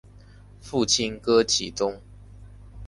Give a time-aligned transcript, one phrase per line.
[0.59, 2.01] 父亲戈启宗。